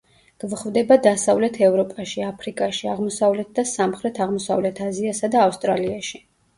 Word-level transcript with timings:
გვხვდება 0.43 0.97
დასავლეთ 1.07 1.59
ევროპაში, 1.67 2.25
აფრიკაში, 2.31 2.89
აღმოსავლეთ 2.95 3.55
და 3.61 3.69
სამხრეთ-აღმოსავლეთ 3.77 4.85
აზიასა 4.91 5.35
და 5.39 5.49
ავსტრალიაში. 5.49 6.27